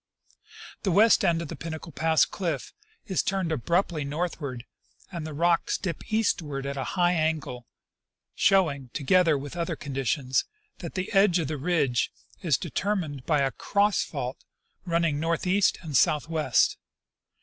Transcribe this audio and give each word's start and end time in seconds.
The 0.81 0.91
western 0.91 1.29
end 1.29 1.41
of 1.43 1.47
the 1.49 1.55
Pinnacle 1.55 1.91
pass 1.91 2.25
cliff 2.25 2.73
is 3.05 3.21
turned 3.21 3.51
abruptly 3.51 4.03
northward, 4.03 4.65
and 5.11 5.27
the 5.27 5.33
rocks 5.35 5.77
dip 5.77 6.11
eastward 6.11 6.65
at 6.65 6.75
a 6.75 6.83
high 6.97 7.13
angle, 7.13 7.67
showing, 8.33 8.89
together 8.93 9.37
with 9.37 9.55
other 9.55 9.75
conditions, 9.75 10.45
that 10.79 10.95
the 10.95 11.13
end 11.13 11.37
of 11.37 11.49
the 11.49 11.55
ridge 11.57 12.11
is 12.41 12.57
determined 12.57 13.27
by 13.27 13.41
a 13.41 13.51
cross 13.51 14.01
fault 14.03 14.43
running 14.85 15.19
northeast 15.19 15.77
and 15.83 15.95
southwest. 15.95 16.77